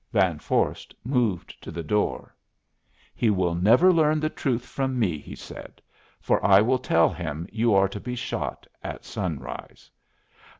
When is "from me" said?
4.65-5.19